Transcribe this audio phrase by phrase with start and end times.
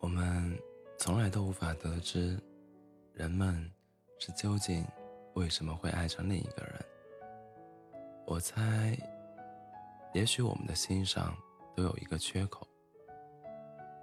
[0.00, 0.58] 我们
[0.98, 2.40] 从来都无法得知，
[3.12, 3.70] 人们
[4.18, 4.84] 是究竟
[5.34, 6.84] 为什么会爱上另一个人。
[8.26, 8.98] 我猜，
[10.14, 11.36] 也许我们的心上
[11.76, 12.66] 都有一个缺口，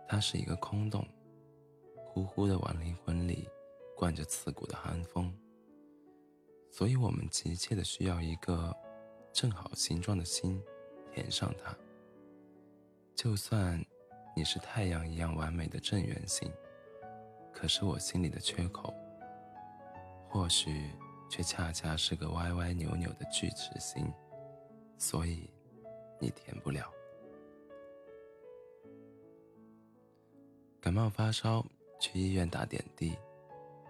[0.07, 1.03] 它是一个空洞，
[1.95, 3.49] 呼呼的往灵魂里
[3.95, 5.35] 灌着刺骨的寒风。
[6.69, 8.75] 所以我们急切的需要一个
[9.33, 10.61] 正好形状的心，
[11.11, 11.75] 填上它。
[13.15, 13.83] 就算
[14.37, 16.47] 你是太阳一样完美的正圆形，
[17.51, 18.93] 可是我心里的缺口，
[20.29, 20.91] 或许
[21.27, 24.13] 却恰恰是个歪歪扭扭的锯齿形，
[24.95, 25.49] 所以
[26.19, 26.87] 你填不了。
[30.79, 31.65] 感冒发烧，
[31.99, 33.17] 去医院打点滴，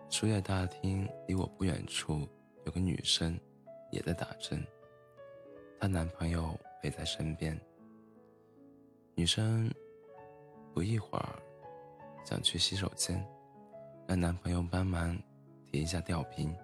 [0.10, 2.26] 输液大厅离我不远处
[2.66, 3.38] 有个女生，
[3.92, 4.66] 也在打针，
[5.78, 7.60] 她男朋友陪在身边。
[9.14, 9.70] 女生
[10.78, 11.42] 不一会儿
[12.24, 13.20] 想去洗手间，
[14.08, 15.18] 让男朋友帮忙
[15.66, 16.56] 提一下吊瓶。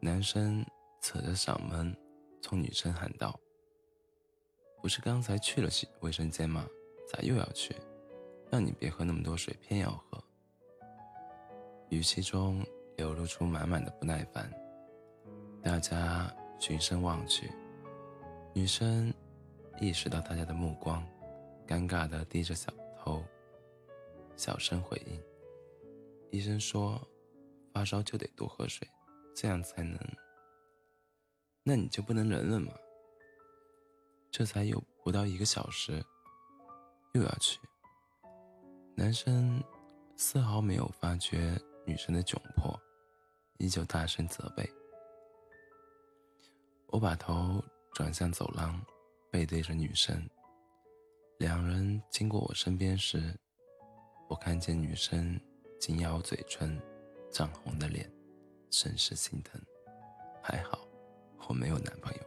[0.00, 0.64] 男生
[1.02, 1.94] 扯着嗓门
[2.40, 3.38] 冲女生喊道
[4.80, 6.66] ：“不是刚才去了洗卫生间吗？
[7.06, 7.76] 咋又要去？
[8.50, 10.18] 让你别喝那么多水，偏要喝。”
[11.90, 12.64] 语气中
[12.96, 14.50] 流露出满满的不耐烦。
[15.62, 17.52] 大家循声望去，
[18.54, 19.12] 女生
[19.82, 21.06] 意识到大家的目光。
[21.64, 22.72] 尴尬的低着小
[23.04, 23.24] 头，
[24.36, 25.20] 小声回应
[26.30, 27.00] ：“医生说，
[27.72, 28.88] 发烧就得多喝水，
[29.34, 29.98] 这样才能……
[31.64, 32.72] 那你就不能忍忍吗？
[34.30, 36.00] 这才有不到一个小时，
[37.14, 37.58] 又要去。”
[38.94, 39.60] 男生
[40.16, 42.80] 丝毫没有发觉女生的窘迫，
[43.58, 44.70] 依旧大声责备。
[46.86, 47.64] 我把头
[47.94, 48.80] 转向走廊，
[49.28, 50.24] 背对着女生。
[51.38, 53.34] 两人经过我身边时，
[54.28, 55.40] 我看见女生
[55.80, 56.80] 紧咬嘴唇、
[57.30, 58.08] 涨红的脸，
[58.70, 59.60] 甚是心疼。
[60.40, 60.86] 还好
[61.48, 62.20] 我没有男朋友。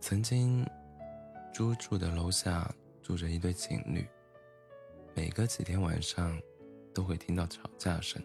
[0.00, 0.64] 曾经，
[1.52, 4.06] 租住的楼下住着一对情侣，
[5.14, 6.40] 每隔几天晚上
[6.94, 8.22] 都会听到吵架声，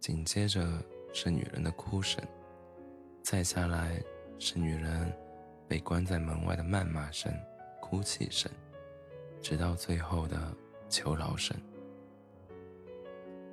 [0.00, 0.66] 紧接着
[1.12, 2.20] 是女人的哭声。
[3.30, 4.02] 再下来
[4.40, 5.08] 是女人
[5.68, 7.32] 被关在门外的谩骂声、
[7.80, 8.50] 哭泣声，
[9.40, 10.52] 直到最后的
[10.88, 11.56] 求饶声。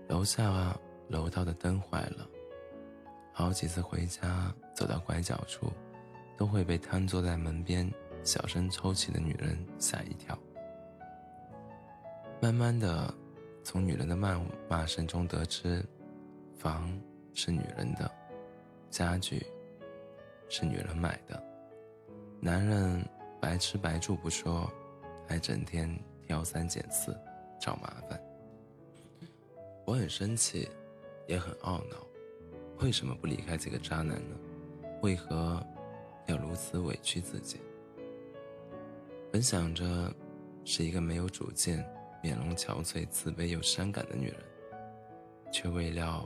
[0.07, 0.75] 楼下
[1.09, 2.27] 楼道的灯坏了，
[3.31, 5.71] 好几次回家走到拐角处，
[6.35, 7.87] 都会被瘫坐在门边
[8.23, 10.35] 小声抽泣的女人吓一跳。
[12.41, 13.13] 慢慢的，
[13.63, 15.85] 从女人的谩骂声中得知，
[16.57, 16.99] 房
[17.35, 18.11] 是女人的，
[18.89, 19.45] 家具。
[20.49, 21.43] 是女人买的，
[22.39, 23.03] 男人
[23.39, 24.71] 白吃白住不说，
[25.27, 25.93] 还整天
[26.25, 27.15] 挑三拣四，
[27.59, 28.21] 找麻烦。
[29.85, 30.69] 我很生气，
[31.27, 31.97] 也很懊恼，
[32.79, 34.35] 为什么不离开这个渣男呢？
[35.01, 35.61] 为何
[36.25, 37.59] 要如此委屈自己？
[39.31, 40.11] 本想着
[40.63, 41.85] 是一个没有主见、
[42.23, 44.39] 面容憔悴、自卑又伤感的女人，
[45.51, 46.25] 却未料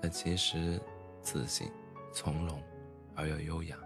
[0.00, 0.80] 她其实
[1.20, 1.68] 自信、
[2.12, 2.62] 从容。
[3.16, 3.76] 而又优雅。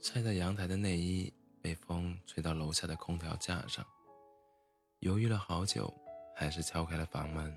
[0.00, 3.86] 晒在阳台的内衣被风吹到楼下的空调架上，
[4.98, 5.92] 犹豫了好久，
[6.34, 7.56] 还是敲开了房门。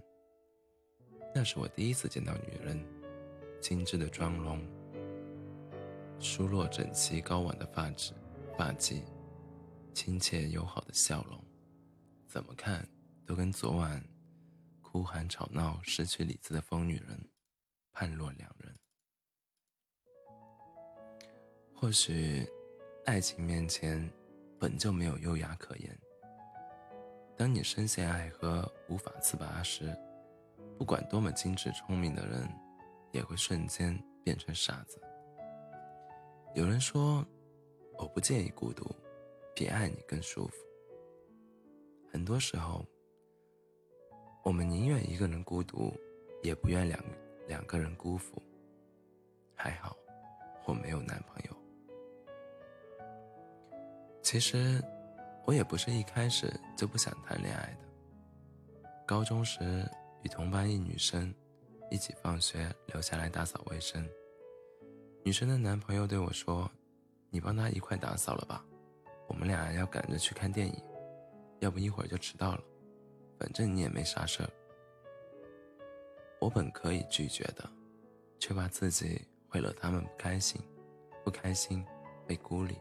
[1.33, 2.79] 那是我第一次见到女人，
[3.59, 4.61] 精致的妆容，
[6.19, 8.13] 梳落整齐高挽的发质、
[8.57, 9.03] 发髻，
[9.93, 11.43] 亲切友好的笑容，
[12.27, 12.87] 怎么看
[13.25, 14.01] 都跟昨晚。
[14.95, 17.29] 哭喊吵闹、失去理智的疯女人，
[17.91, 18.73] 判若两人。
[21.75, 22.50] 或许，
[23.03, 24.09] 爱情面前
[24.57, 26.00] 本就没有优雅可言。
[27.35, 29.94] 当你深陷爱河无法自拔时，
[30.78, 32.49] 不管多么精致聪明的人，
[33.11, 34.97] 也会瞬间变成傻子。
[36.53, 37.28] 有人说
[37.99, 38.96] ：“我不介意孤独，
[39.53, 40.55] 比爱你更舒服。”
[42.14, 42.85] 很多时候。
[44.46, 45.92] 我们宁愿一个人孤独，
[46.44, 47.03] 也不愿两
[47.47, 48.40] 两个人辜负。
[49.56, 49.97] 还好，
[50.66, 51.58] 我没有男朋友。
[54.22, 54.80] 其实，
[55.46, 56.47] 我也不是一开始
[56.78, 58.94] 就不想谈恋爱的。
[59.03, 59.84] 高中时，
[60.22, 61.34] 与同班一女生
[61.90, 64.08] 一起放学留下来打扫卫生。
[65.24, 66.70] 女生的男朋友对我说
[67.32, 68.64] ：“你帮她一块打扫了吧，
[69.28, 70.80] 我们俩要赶着去看电影，
[71.62, 72.64] 要不一会儿就迟到了。”
[73.37, 74.49] 反正你也没啥事儿，
[76.40, 77.70] 我本可以拒绝的，
[78.40, 80.61] 却怕自己会惹他们不开心，
[81.23, 81.85] 不开心
[82.26, 82.76] 被孤立。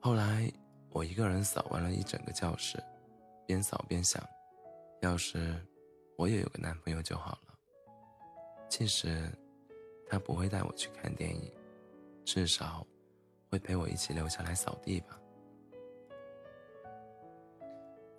[0.00, 0.52] 后来
[0.90, 2.82] 我一个人扫完了一整个教室，
[3.46, 4.22] 边扫边想，
[5.00, 5.54] 要是
[6.16, 7.54] 我也有个男朋友就好了。
[8.68, 9.30] 即使
[10.08, 11.52] 他不会带我去看电影，
[12.24, 12.86] 至少
[13.48, 15.18] 会陪我一起留下来扫地吧。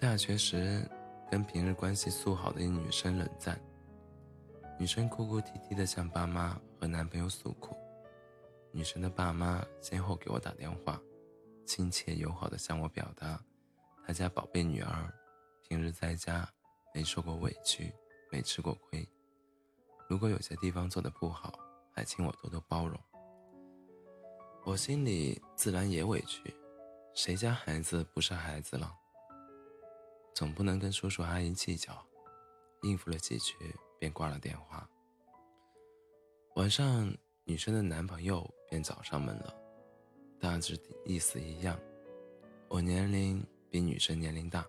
[0.04, 0.86] 大学时，
[1.32, 3.58] 跟平日关系素好的一女生冷战。
[4.78, 7.74] 女生哭哭啼啼的向爸妈和男朋友诉苦。
[8.74, 11.02] 女生的爸妈先后给我打电话，
[11.66, 13.42] 亲切友好的向我表达，
[14.06, 15.10] 他家宝贝女儿
[15.62, 16.46] 平日在家
[16.94, 17.90] 没受过委屈，
[18.30, 19.08] 没吃过亏。
[20.10, 21.58] 如果有些地方做的不好，
[21.94, 23.00] 还请我多多包容。
[24.66, 26.54] 我心里自然也委屈，
[27.14, 28.94] 谁家孩子不是孩子了？
[30.34, 31.94] 总不能跟叔叔阿姨计较，
[32.82, 33.56] 应付了几句
[34.00, 34.90] 便挂了电话。
[36.56, 39.56] 晚上，女生的男朋友便找上门了，
[40.40, 40.76] 大致
[41.06, 41.80] 意思一样。
[42.68, 44.66] 我年龄比女生年龄大，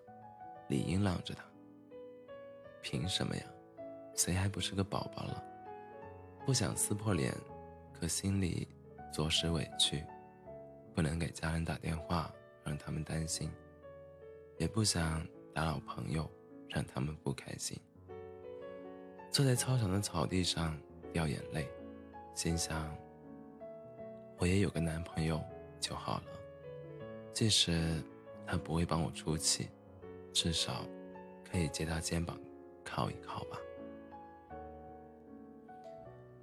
[0.68, 1.42] 理应让着她。
[2.82, 3.42] 凭什么呀？
[4.14, 5.42] 谁还不是个宝宝了？
[6.44, 7.34] 不想撕破脸，
[7.98, 8.68] 可心里
[9.12, 10.04] 着实委屈，
[10.94, 12.30] 不能给家人打电话
[12.62, 13.50] 让他们担心，
[14.58, 15.26] 也不想。
[15.54, 16.28] 打扰朋友，
[16.68, 17.78] 让他们不开心。
[19.30, 20.76] 坐在操场的草地上
[21.12, 21.68] 掉眼泪，
[22.34, 22.92] 心想：
[24.36, 25.40] 我也有个男朋友
[25.78, 26.24] 就好了，
[27.32, 28.02] 即使
[28.44, 29.68] 他不会帮我出气，
[30.32, 30.84] 至少
[31.48, 32.36] 可以借他肩膀
[32.84, 33.58] 靠一靠吧。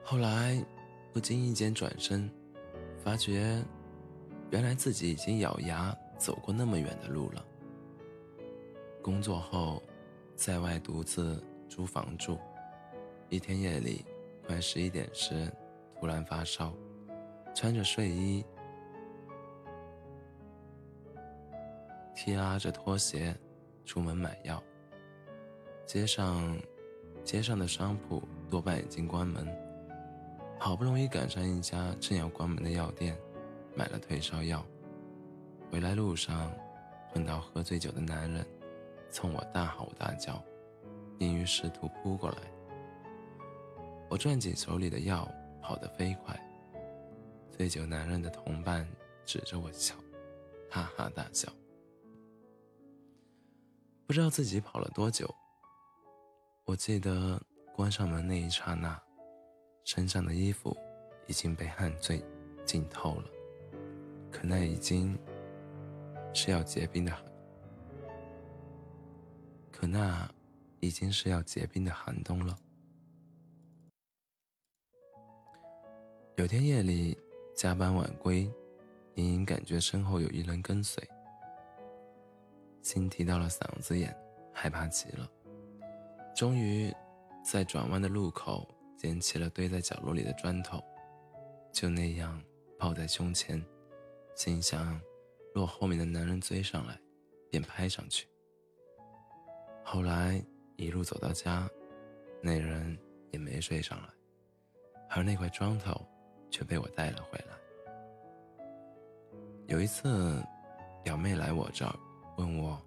[0.04, 0.63] 后来
[1.13, 2.30] 不经意间转身，
[2.98, 3.62] 发觉
[4.52, 7.46] 原来自己已经咬牙走过那么远的路了。
[9.01, 9.81] 工作后，
[10.36, 12.38] 在外独自租房住。
[13.30, 14.06] 一天夜里，
[14.45, 15.51] 快十一点时，
[16.00, 16.71] 突然发烧，
[17.56, 18.45] 穿着睡衣，
[22.13, 23.36] 踢拉着拖鞋
[23.86, 24.62] 出门买药。
[25.88, 26.56] 街上，
[27.24, 29.48] 街上的商铺多半已经关门，
[30.59, 33.18] 好不容易赶上一家正要关门的药店，
[33.75, 34.63] 买了退烧药。
[35.71, 36.51] 回来路上，
[37.13, 38.45] 碰到喝醉酒的男人。
[39.12, 40.44] 冲我大吼大叫，
[41.19, 42.38] 并于试图扑过来。
[44.10, 45.30] 我攥紧手里的药，
[45.62, 46.40] 跑得飞快。
[47.50, 48.88] 醉酒男人的同伴
[49.25, 49.94] 指着我笑，
[50.69, 51.52] 哈哈大笑。
[54.08, 55.34] 不知道自己跑了多久。
[56.66, 57.42] 我记得
[57.75, 59.00] 关上门那一刹那，
[59.84, 60.75] 身上的衣服
[61.28, 62.24] 已经被汗醉
[62.66, 63.25] 浸透了，
[64.31, 65.18] 可那已经
[66.34, 67.31] 是要结冰的。
[69.81, 70.31] 可那
[70.80, 72.56] 已经是要结冰的寒冬了。
[76.36, 77.18] 有天夜里
[77.56, 78.42] 加班晚归，
[79.16, 81.04] 隐隐感觉身后有一人跟随，
[82.83, 84.16] 心提到了嗓子眼，
[84.54, 85.28] 害怕极了。
[86.36, 86.94] 终于
[87.44, 90.80] 在转弯的路口捡起了堆在角落里的砖头，
[91.74, 92.39] 就那样
[92.77, 93.60] 抱在胸前，
[94.36, 95.01] 心想：
[95.56, 97.01] 若后面的男人追上来，
[97.50, 98.27] 便拍上去。
[99.83, 100.44] 后来
[100.78, 101.69] 一路走到家，
[102.42, 102.98] 那人
[103.32, 104.10] 也没追上来，
[105.10, 106.06] 而那块砖头
[106.50, 107.56] 却被我带了回来。
[109.67, 110.41] 有一次，
[111.03, 111.96] 表妹来我这儿
[112.38, 112.82] 问我，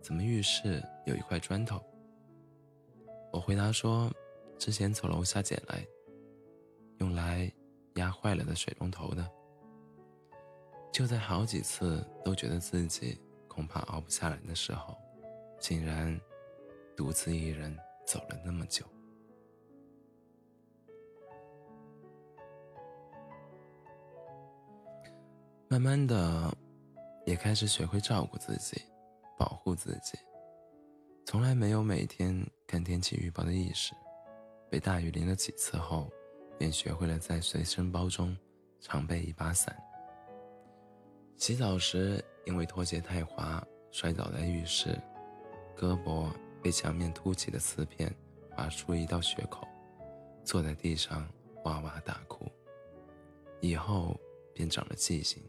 [0.00, 1.82] 怎么浴室有一块砖头？
[3.32, 4.12] 我回答说，
[4.58, 5.84] 之前从楼下捡来，
[6.98, 7.52] 用来
[7.94, 9.28] 压坏了的水龙头的。
[10.92, 14.96] 就在好几次都觉得自己恐怕熬不下来的时候。
[15.60, 16.18] 竟然
[16.96, 17.76] 独自一人
[18.06, 18.84] 走了那么久，
[25.68, 26.50] 慢慢的
[27.26, 28.82] 也开始学会照顾自己，
[29.38, 30.18] 保护自己。
[31.26, 32.34] 从来没有每天
[32.66, 33.92] 看天气预报的意识，
[34.70, 36.10] 被大雨淋了几次后，
[36.58, 38.36] 便学会了在随身包中
[38.80, 39.76] 常备一把伞。
[41.36, 43.62] 洗澡时因为拖鞋太滑，
[43.92, 44.98] 摔倒在浴室。
[45.80, 46.30] 胳膊
[46.62, 48.14] 被墙面凸起的瓷片
[48.50, 49.66] 划出一道血口，
[50.44, 51.26] 坐在地上
[51.64, 52.46] 哇哇大哭。
[53.62, 54.14] 以后
[54.52, 55.42] 便长了记性，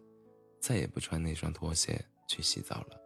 [0.61, 2.97] 再也不穿那双拖鞋去洗澡了。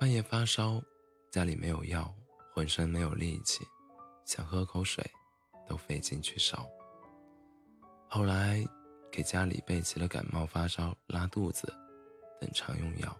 [0.00, 0.82] 半夜发烧，
[1.30, 2.10] 家里没有药，
[2.54, 3.66] 浑身没有力气，
[4.24, 5.04] 想喝口水
[5.68, 6.66] 都费劲去烧。
[8.08, 8.66] 后来
[9.10, 11.70] 给家里备齐了感冒、发烧、拉肚子
[12.40, 13.14] 等常用药。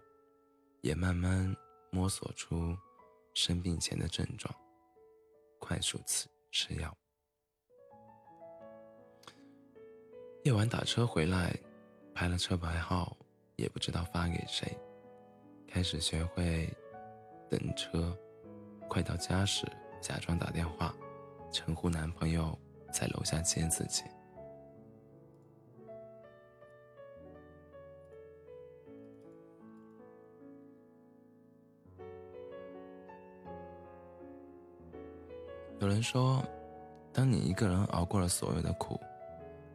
[0.83, 1.55] 也慢慢
[1.91, 2.75] 摸索出
[3.33, 4.53] 生病前的症状，
[5.57, 6.93] 快速吃吃药。
[10.43, 11.57] 夜晚打车回来，
[12.13, 13.15] 拍了车牌号，
[13.55, 14.77] 也不知道发给谁。
[15.69, 16.69] 开始学会
[17.49, 18.13] 等车，
[18.89, 19.65] 快到家时
[20.01, 20.93] 假装打电话，
[21.49, 22.59] 称呼男朋友
[22.91, 24.03] 在楼下接自己。
[35.83, 36.41] 有人说，
[37.11, 38.97] 当你一个人熬过了所有的苦，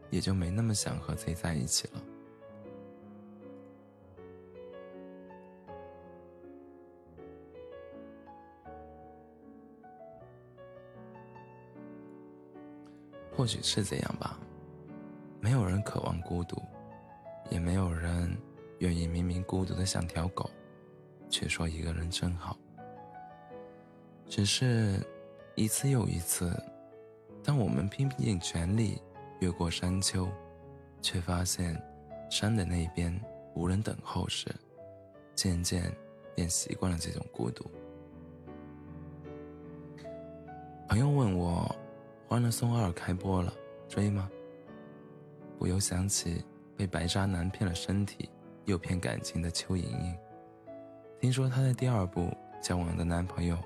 [0.08, 2.02] 也就没那么想和谁在一起了。
[13.36, 14.40] 或许是这样吧。
[15.40, 16.56] 没有人渴望孤独，
[17.50, 18.34] 也没有人
[18.78, 20.48] 愿意明明孤独的像条狗，
[21.28, 22.56] 却说一个人真好。
[24.26, 25.06] 只是。
[25.58, 26.56] 一次又一次，
[27.42, 29.02] 当我们拼尽全力
[29.40, 30.28] 越过山丘，
[31.02, 31.76] 却发现
[32.30, 33.20] 山的那边
[33.56, 34.54] 无人等候时，
[35.34, 35.92] 渐渐
[36.36, 37.68] 便习惯了这种孤独。
[40.88, 41.76] 朋友问我，
[42.30, 43.52] 《欢乐颂二》开播了，
[43.88, 44.30] 追吗？
[45.58, 46.44] 不由想起
[46.76, 48.30] 被白渣男骗了身体
[48.64, 50.16] 又骗感情的邱莹莹。
[51.18, 53.58] 听说她在第二部交往的男朋友，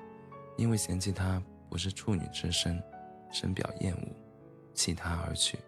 [0.56, 1.40] 因为嫌弃她。
[1.72, 2.78] 不是处女之身，
[3.30, 4.06] 深表厌恶，
[4.74, 5.58] 弃他而去。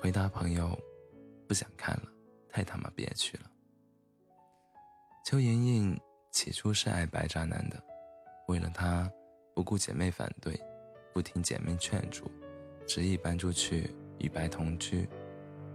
[0.00, 0.74] 回答朋友，
[1.46, 2.04] 不想看了，
[2.48, 3.50] 太他妈憋屈了。
[5.22, 7.78] 邱莹莹起初是爱白渣男的，
[8.48, 9.06] 为了他，
[9.54, 10.58] 不顾姐妹反对，
[11.12, 12.24] 不听姐妹劝阻，
[12.86, 15.06] 执意搬出去与白同居。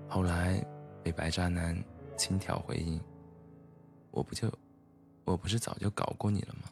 [0.07, 0.65] 后来
[1.03, 1.79] 被白渣男
[2.17, 2.99] 轻佻回应
[4.09, 4.51] ：“我不就，
[5.25, 6.63] 我不是早就搞过你了吗？”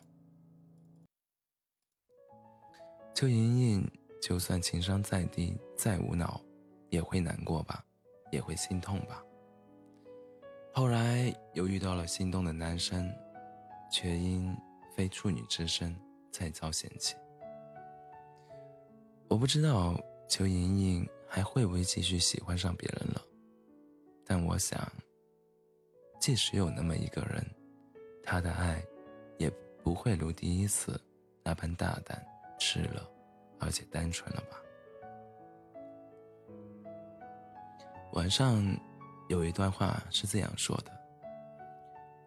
[3.18, 6.40] 邱莹莹就算情商再低、再无脑，
[6.92, 7.84] 也会难过吧，
[8.32, 9.26] 也会心痛吧。
[10.72, 13.12] 后来又遇到了心动的男生，
[13.92, 14.56] 却因
[14.96, 16.00] 非处女之身
[16.32, 17.16] 再遭嫌弃。
[19.28, 23.22] 我不知道邱莹莹还会不会继续喜欢上别人了，
[24.28, 24.80] 但我想，
[26.20, 27.44] 即使有那么一个人，
[28.24, 28.80] 他的爱
[29.40, 29.50] 也
[29.82, 31.02] 不会如第一次
[31.44, 32.24] 那般大胆。
[32.60, 33.10] 吃了，
[33.60, 34.58] 而且单纯了吧？
[38.14, 38.64] 晚上
[39.28, 40.92] 有一段话是这样说的：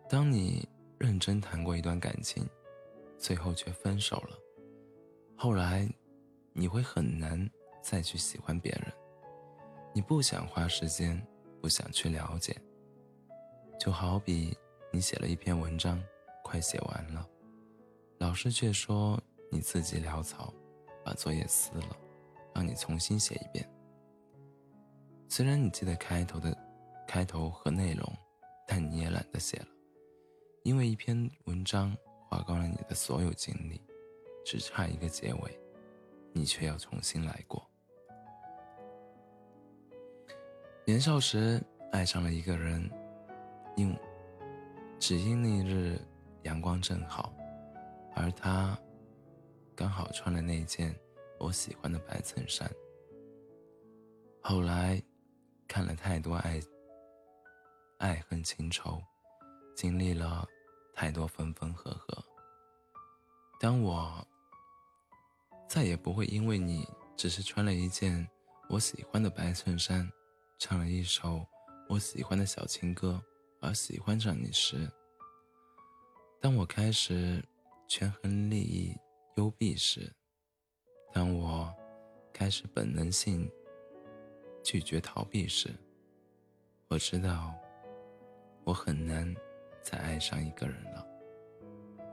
[0.09, 0.69] 当你
[0.99, 2.49] 认真谈过一段感情，
[3.19, 4.37] 最后却分手了，
[5.37, 5.89] 后来
[6.53, 7.51] 你会很难
[7.83, 8.93] 再去喜欢别人。
[9.93, 11.21] 你不想花时间，
[11.61, 12.57] 不想去了解，
[13.79, 14.57] 就好比
[14.93, 16.01] 你写了一篇文章，
[16.45, 17.29] 快写完了，
[18.19, 19.21] 老师却说。
[19.53, 20.55] 你自己潦草，
[21.05, 21.97] 把作业撕了，
[22.55, 23.69] 让你重新写一遍。
[25.29, 26.57] 虽然你记得开头的
[27.07, 28.09] 开头和内容，
[28.67, 29.67] 但你也懒得写了，
[30.63, 31.97] 因为一篇文章
[32.29, 33.81] 花光了你的所有精力，
[34.45, 35.61] 只差一个结尾，
[36.33, 37.69] 你却要重新来过。
[40.85, 42.89] 年少时爱上了一个人，
[43.77, 43.97] 因
[45.01, 46.01] 只因那日
[46.43, 47.33] 阳光正好，
[48.15, 48.79] 而他。
[49.81, 50.95] 刚好穿了那件
[51.39, 52.71] 我喜欢的白衬衫。
[54.43, 55.03] 后来，
[55.67, 56.61] 看了太多爱、
[57.97, 59.03] 爱恨情仇，
[59.75, 60.47] 经历了
[60.95, 62.23] 太多分分合合。
[63.59, 64.23] 当我
[65.67, 68.29] 再也不会因为你只是穿了一件
[68.69, 70.07] 我喜欢的白衬衫，
[70.59, 71.43] 唱了一首
[71.89, 73.19] 我喜欢的小情歌
[73.63, 74.87] 而喜欢上你时，
[76.39, 77.43] 当我开始
[77.89, 78.95] 权衡利益。
[79.37, 80.13] 幽闭时，
[81.13, 81.73] 当我
[82.33, 83.51] 开始本能性
[84.63, 85.71] 拒绝逃避时，
[86.89, 87.55] 我知道
[88.65, 89.35] 我很难
[89.83, 91.07] 再爱上一个人了，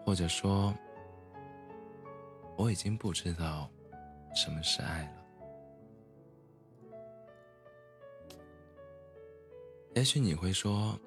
[0.06, 0.74] 或者说，
[2.56, 3.70] 我已经不知道
[4.36, 5.26] 什么是爱了。
[9.96, 10.98] 也许你会说，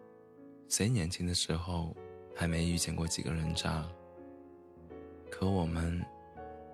[0.68, 1.96] 谁年轻的时候
[2.34, 3.88] 还没遇见过几个人渣？
[5.30, 6.04] 可我们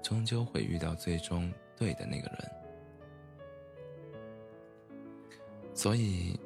[0.03, 2.51] 终究会遇到最终对的那个人，
[5.75, 6.39] 所以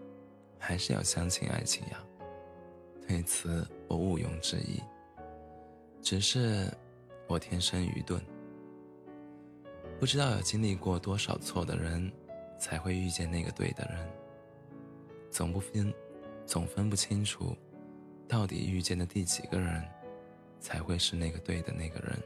[0.58, 2.04] 还是要相信爱情呀。
[3.06, 4.80] 对此我毋庸置疑。
[6.02, 6.66] 只是
[7.28, 8.20] 我天生愚钝，
[9.98, 12.10] 不知道要经历过多少错的人，
[12.58, 14.08] 才会遇见那个对的人。
[15.30, 15.92] 总不分，
[16.46, 17.54] 总分不清楚，
[18.26, 19.84] 到底遇见的第几个人。
[20.60, 22.16] 才会是那个对的那个人。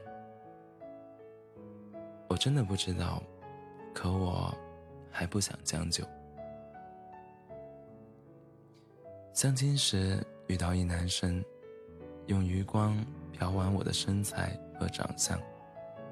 [2.27, 3.23] 我真的不知道，
[3.93, 4.53] 可我
[5.09, 6.03] 还不想将就。
[9.33, 11.43] 相亲时遇到一男生，
[12.27, 12.95] 用余光
[13.37, 15.39] 瞟完我的身材和长相，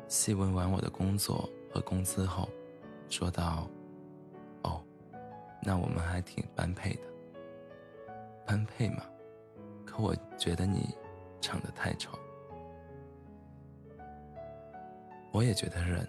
[0.08, 2.50] 细问完我的工作和工资后，
[3.10, 3.68] 说道
[4.63, 4.84] ：“哦，
[5.62, 7.01] 那我们还挺般配的。
[8.46, 9.03] 般配嘛？
[9.86, 10.94] 可我觉得你
[11.44, 12.18] 长得太丑。”
[15.34, 16.08] 我也觉得忍，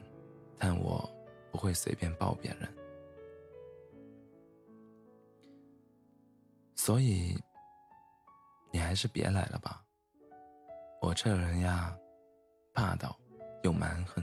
[0.58, 1.10] 但我
[1.50, 2.68] 不会随便抱别人。
[6.76, 7.34] 所以，
[8.70, 9.82] 你还是别来了吧。
[11.00, 11.96] 我这人呀，
[12.74, 13.16] 霸道
[13.62, 14.22] 又蛮横，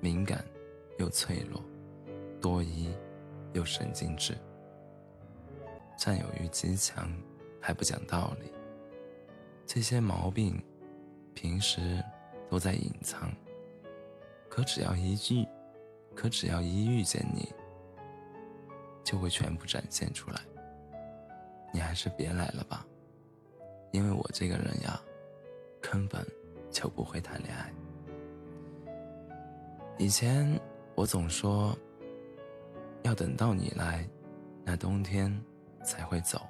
[0.00, 0.44] 敏感
[0.98, 1.62] 又脆弱，
[2.40, 2.92] 多疑
[3.52, 4.36] 又神经质，
[5.96, 7.08] 占有欲极强，
[7.60, 8.50] 还不讲道理。
[9.70, 10.58] 这些毛病，
[11.34, 12.02] 平时
[12.48, 13.30] 都在隐藏。
[14.48, 15.46] 可只要一遇，
[16.14, 17.52] 可只要一遇见你，
[19.04, 20.40] 就会全部展现出来。
[21.70, 22.86] 你还是别来了吧，
[23.92, 24.98] 因为我这个人呀，
[25.82, 26.26] 根本
[26.70, 27.70] 就不会谈恋爱。
[29.98, 30.58] 以前
[30.94, 31.76] 我总说，
[33.02, 34.08] 要等到你来，
[34.64, 35.30] 那冬天
[35.84, 36.40] 才会走。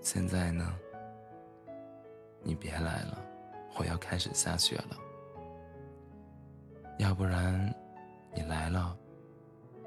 [0.00, 0.76] 现在呢，
[2.46, 3.18] 你别来了，
[3.76, 4.96] 我要开始下雪了。
[7.00, 7.74] 要不然，
[8.32, 8.96] 你来了，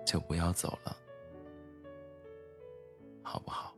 [0.05, 0.93] 就不要走了，
[3.23, 3.73] 好不好？